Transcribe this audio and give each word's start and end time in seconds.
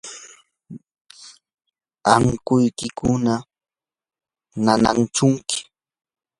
¿ankuykiku 2.13 3.07
nanaashunki? 4.63 5.59